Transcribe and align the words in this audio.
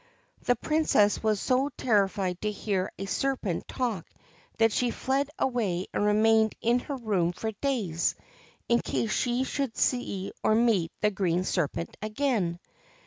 The 0.45 0.55
Princess 0.55 1.21
was 1.21 1.39
so 1.39 1.69
terrified 1.77 2.41
to 2.41 2.49
hear 2.49 2.91
a 2.97 3.05
serpent 3.05 3.67
talk 3.67 4.07
that 4.57 4.71
she 4.71 4.89
fled 4.89 5.29
away 5.37 5.85
and 5.93 6.03
remained 6.03 6.55
in 6.59 6.79
her 6.79 6.95
room 6.97 7.33
for 7.33 7.51
days, 7.51 8.15
in 8.67 8.79
case 8.79 9.11
she 9.11 9.43
should 9.43 9.77
see 9.77 10.31
or 10.41 10.55
meet 10.55 10.91
the 11.01 11.11
green 11.11 11.43
serpent 11.43 11.95
again. 12.01 12.59